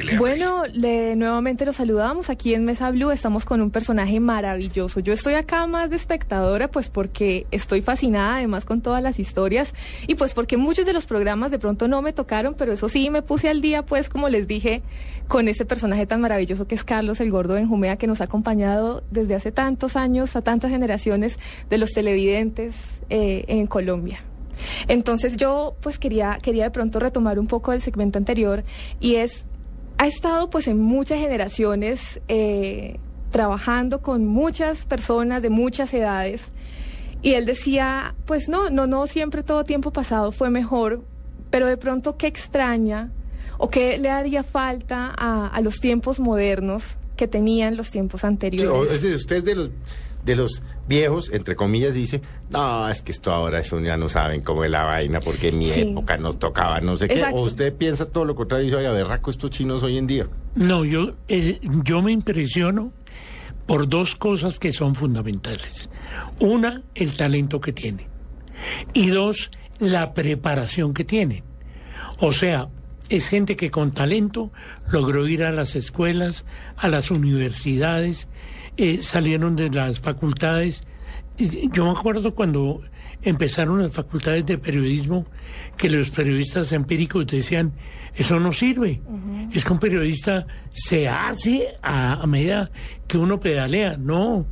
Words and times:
que 0.00 0.06
le 0.06 0.18
Bueno, 0.18 0.64
le, 0.72 1.16
nuevamente 1.16 1.64
los 1.64 1.76
saludamos. 1.76 2.30
Aquí 2.30 2.54
en 2.54 2.64
Mesa 2.64 2.90
Blue 2.90 3.10
estamos 3.10 3.44
con 3.44 3.60
un 3.60 3.70
personaje 3.70 4.20
maravilloso. 4.20 5.00
Yo 5.00 5.12
estoy 5.12 5.34
acá 5.34 5.66
más 5.66 5.90
de 5.90 5.96
espectadora, 5.96 6.68
pues 6.68 6.88
porque 6.88 7.46
estoy 7.50 7.82
fascinada 7.82 8.36
además 8.36 8.64
con 8.64 8.80
todas 8.80 9.02
las 9.02 9.18
historias 9.18 9.74
y 10.06 10.14
pues 10.14 10.34
porque 10.34 10.56
muchos 10.56 10.86
de 10.86 10.92
los 10.92 11.06
programas 11.06 11.50
de 11.50 11.58
pronto 11.58 11.88
no 11.88 12.02
me 12.02 12.12
tocaron, 12.12 12.54
pero 12.54 12.72
eso 12.72 12.88
sí 12.88 13.10
me 13.10 13.22
puse 13.22 13.48
al 13.48 13.60
día, 13.60 13.84
pues 13.84 14.08
como 14.08 14.28
les 14.28 14.46
dije, 14.46 14.82
con 15.28 15.48
ese 15.48 15.64
personaje 15.64 16.06
tan 16.06 16.20
maravilloso 16.20 16.66
que 16.66 16.74
es 16.74 16.84
Carlos 16.84 17.20
el 17.20 17.30
Gordo 17.30 17.54
Benjumea, 17.54 17.96
que 17.96 18.06
nos 18.06 18.20
ha 18.20 18.24
acompañado 18.24 19.02
desde 19.10 19.34
hace 19.34 19.52
tantos 19.52 19.96
años 19.96 20.34
a 20.36 20.42
tantas 20.42 20.70
generaciones 20.70 21.38
de 21.68 21.78
los 21.78 21.92
televidentes 21.92 22.74
eh, 23.10 23.44
en 23.48 23.66
Colombia. 23.66 24.24
Entonces 24.88 25.36
yo 25.36 25.76
pues 25.80 25.98
quería, 25.98 26.38
quería 26.42 26.64
de 26.64 26.70
pronto 26.70 26.98
retomar 26.98 27.38
un 27.38 27.46
poco 27.46 27.72
del 27.72 27.80
segmento 27.80 28.18
anterior 28.18 28.64
y 29.00 29.16
es, 29.16 29.44
ha 30.00 30.06
estado 30.06 30.48
pues 30.48 30.66
en 30.66 30.80
muchas 30.80 31.18
generaciones 31.18 32.22
eh, 32.26 32.98
trabajando 33.30 34.00
con 34.00 34.26
muchas 34.26 34.86
personas 34.86 35.42
de 35.42 35.50
muchas 35.50 35.92
edades. 35.92 36.40
Y 37.20 37.34
él 37.34 37.44
decía, 37.44 38.14
pues 38.24 38.48
no, 38.48 38.70
no, 38.70 38.86
no, 38.86 39.06
siempre 39.06 39.42
todo 39.42 39.64
tiempo 39.64 39.92
pasado 39.92 40.32
fue 40.32 40.48
mejor, 40.48 41.04
pero 41.50 41.66
de 41.66 41.76
pronto 41.76 42.16
qué 42.16 42.28
extraña 42.28 43.12
o 43.58 43.68
qué 43.68 43.98
le 43.98 44.08
haría 44.08 44.42
falta 44.42 45.12
a, 45.14 45.48
a 45.48 45.60
los 45.60 45.80
tiempos 45.80 46.18
modernos 46.18 46.96
que 47.20 47.28
tenían 47.28 47.76
los 47.76 47.90
tiempos 47.90 48.24
anteriores. 48.24 48.98
Sí, 48.98 49.12
usted 49.12 49.44
de 49.44 49.54
los 49.54 49.70
de 50.24 50.36
los 50.36 50.62
viejos, 50.88 51.30
entre 51.34 51.54
comillas, 51.54 51.92
dice, 51.92 52.22
no, 52.48 52.88
es 52.88 53.02
que 53.02 53.12
esto 53.12 53.30
ahora 53.30 53.60
eso 53.60 53.78
ya 53.80 53.98
no 53.98 54.08
saben 54.08 54.40
cómo 54.40 54.64
es 54.64 54.70
la 54.70 54.84
vaina, 54.84 55.20
porque 55.20 55.48
en 55.48 55.58
mi 55.58 55.70
época 55.70 56.16
nos 56.16 56.38
tocaba 56.38 56.80
no 56.80 56.96
sé 56.96 57.08
qué. 57.08 57.22
O 57.32 57.42
usted 57.42 57.74
piensa 57.74 58.06
todo 58.06 58.24
lo 58.24 58.34
contrario 58.34 58.64
y 58.64 58.70
dice, 58.70 58.78
oye, 58.78 58.90
berraco 58.90 59.30
estos 59.30 59.50
chinos 59.50 59.82
hoy 59.82 59.98
en 59.98 60.06
día. 60.06 60.26
No, 60.54 60.86
yo, 60.86 61.14
yo 61.84 62.00
me 62.00 62.10
impresiono 62.10 62.90
por 63.66 63.86
dos 63.86 64.16
cosas 64.16 64.58
que 64.58 64.72
son 64.72 64.94
fundamentales. 64.94 65.90
Una, 66.40 66.82
el 66.94 67.12
talento 67.12 67.60
que 67.60 67.74
tienen. 67.74 68.06
Y 68.94 69.10
dos, 69.10 69.50
la 69.78 70.14
preparación 70.14 70.94
que 70.94 71.04
tienen. 71.04 71.44
O 72.18 72.32
sea, 72.32 72.68
es 73.10 73.28
gente 73.28 73.56
que 73.56 73.70
con 73.70 73.90
talento 73.90 74.52
logró 74.90 75.26
ir 75.26 75.42
a 75.42 75.50
las 75.50 75.74
escuelas, 75.74 76.44
a 76.76 76.88
las 76.88 77.10
universidades, 77.10 78.28
eh, 78.76 79.02
salieron 79.02 79.56
de 79.56 79.68
las 79.68 79.98
facultades. 79.98 80.84
Yo 81.36 81.84
me 81.84 81.90
acuerdo 81.90 82.34
cuando 82.34 82.82
empezaron 83.22 83.82
las 83.82 83.92
facultades 83.92 84.46
de 84.46 84.58
periodismo 84.58 85.26
que 85.76 85.90
los 85.90 86.10
periodistas 86.10 86.72
empíricos 86.72 87.26
decían, 87.26 87.72
eso 88.14 88.38
no 88.38 88.52
sirve. 88.52 89.02
Es 89.52 89.64
que 89.64 89.72
un 89.72 89.80
periodista 89.80 90.46
se 90.70 91.08
hace 91.08 91.74
a 91.82 92.24
medida 92.28 92.70
que 93.08 93.18
uno 93.18 93.40
pedalea. 93.40 93.96
No, 93.96 94.46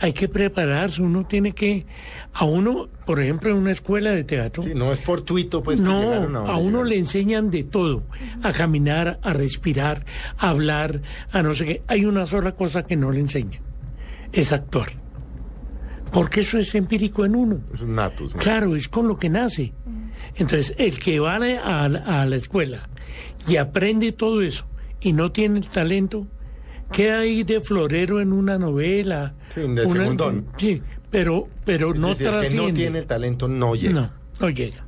hay 0.00 0.12
que 0.14 0.28
prepararse, 0.28 1.02
uno 1.02 1.26
tiene 1.26 1.52
que, 1.52 1.84
a 2.32 2.46
uno, 2.46 2.88
por 3.04 3.20
ejemplo, 3.20 3.50
en 3.50 3.56
una 3.56 3.70
escuela 3.70 4.10
de 4.12 4.24
teatro. 4.24 4.62
Sí, 4.62 4.72
no 4.74 4.92
es 4.92 5.00
fortuito, 5.02 5.62
pues. 5.62 5.78
No, 5.78 6.14
a, 6.38 6.56
uno 6.56 6.82
le 6.82 6.96
enseñan 6.96 7.50
de 7.50 7.64
todo, 7.64 8.04
a 8.42 8.50
caminar, 8.52 9.20
a 9.22 9.32
respirar, 9.34 10.06
a 10.38 10.48
hablar, 10.48 11.02
a 11.32 11.42
no 11.42 11.52
sé 11.52 11.66
qué. 11.66 11.82
Hay 11.86 12.06
una 12.06 12.24
sola 12.26 12.52
cosa 12.52 12.84
que 12.84 12.96
no 12.96 13.12
le 13.12 13.20
enseñan, 13.20 13.60
es 14.32 14.52
actuar. 14.52 14.88
Porque 16.12 16.40
eso 16.40 16.58
es 16.58 16.74
empírico 16.74 17.24
en 17.24 17.36
uno. 17.36 17.60
Es 17.72 17.82
nato. 17.82 18.26
Claro, 18.38 18.74
es 18.74 18.88
con 18.88 19.06
lo 19.06 19.18
que 19.18 19.28
nace. 19.28 19.72
Entonces, 20.34 20.74
el 20.78 20.98
que 20.98 21.20
va 21.20 21.36
a, 21.36 21.84
a 21.84 22.26
la 22.26 22.36
escuela 22.36 22.88
y 23.46 23.56
aprende 23.56 24.12
todo 24.12 24.40
eso 24.40 24.66
y 25.00 25.12
no 25.12 25.30
tiene 25.30 25.58
el 25.58 25.68
talento, 25.68 26.26
¿Qué 26.92 27.12
hay 27.12 27.44
de 27.44 27.60
florero 27.60 28.20
en 28.20 28.32
una 28.32 28.58
novela? 28.58 29.34
Sí, 29.54 29.60
de 29.60 29.88
segundón. 29.88 30.46
Sí, 30.56 30.82
pero, 31.10 31.48
pero 31.64 31.94
no 31.94 32.08
decir, 32.08 32.28
es 32.28 32.36
que 32.36 32.56
no 32.56 32.72
tiene 32.72 33.00
el 33.00 33.06
talento, 33.06 33.48
no 33.48 33.74
llega. 33.74 33.92
No, 33.92 34.10
no 34.40 34.50
llega. 34.50 34.84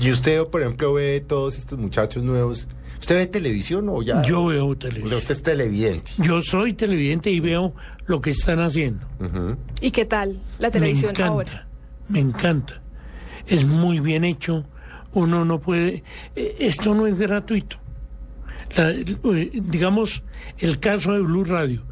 Y 0.00 0.10
usted, 0.10 0.44
por 0.46 0.62
ejemplo, 0.62 0.94
ve 0.94 1.20
todos 1.26 1.58
estos 1.58 1.78
muchachos 1.78 2.22
nuevos. 2.22 2.68
¿Usted 2.98 3.16
ve 3.16 3.26
televisión 3.26 3.88
o 3.88 4.02
ya? 4.02 4.22
Yo 4.22 4.46
veo 4.46 4.76
televisión. 4.76 5.18
usted 5.18 5.34
es 5.34 5.42
televidente. 5.42 6.10
Yo 6.18 6.40
soy 6.40 6.74
televidente 6.74 7.30
y 7.30 7.40
veo 7.40 7.74
lo 8.06 8.20
que 8.20 8.30
están 8.30 8.60
haciendo. 8.60 9.06
¿Y 9.80 9.90
qué 9.90 10.04
tal 10.04 10.40
la 10.58 10.70
televisión 10.70 11.12
me 11.12 11.12
encanta, 11.12 11.32
ahora? 11.32 11.66
Me 12.08 12.20
encanta. 12.20 12.82
Es 13.46 13.64
muy 13.64 14.00
bien 14.00 14.24
hecho. 14.24 14.64
Uno 15.12 15.44
no 15.44 15.60
puede... 15.60 16.04
Eh, 16.36 16.56
esto 16.60 16.94
no 16.94 17.06
es 17.06 17.18
gratuito. 17.18 17.76
Eh, 18.80 19.50
digamos, 19.54 20.22
el 20.58 20.78
caso 20.80 21.12
de 21.12 21.20
Blue 21.20 21.44
Radio. 21.44 21.82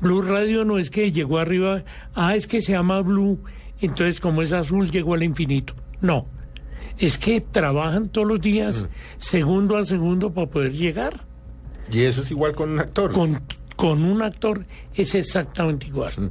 Blue 0.00 0.22
Radio 0.22 0.64
no 0.64 0.78
es 0.78 0.90
que 0.90 1.10
llegó 1.10 1.38
arriba, 1.38 1.82
ah, 2.14 2.36
es 2.36 2.46
que 2.46 2.60
se 2.60 2.72
llama 2.72 3.00
Blue, 3.00 3.40
entonces 3.80 4.20
como 4.20 4.42
es 4.42 4.52
azul 4.52 4.90
llegó 4.90 5.14
al 5.14 5.22
infinito. 5.22 5.74
No, 6.00 6.26
es 6.98 7.18
que 7.18 7.40
trabajan 7.40 8.08
todos 8.10 8.28
los 8.28 8.40
días, 8.40 8.84
mm. 8.84 8.86
segundo 9.18 9.76
a 9.76 9.84
segundo, 9.84 10.32
para 10.32 10.48
poder 10.48 10.72
llegar. 10.72 11.24
¿Y 11.90 12.02
eso 12.02 12.22
es 12.22 12.30
igual 12.30 12.54
con 12.54 12.70
un 12.70 12.80
actor? 12.80 13.12
Con, 13.12 13.42
con 13.74 14.04
un 14.04 14.22
actor 14.22 14.64
es 14.94 15.14
exactamente 15.14 15.86
igual. 15.86 16.12
Mm. 16.16 16.30